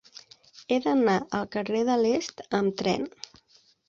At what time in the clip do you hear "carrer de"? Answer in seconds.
1.55-1.97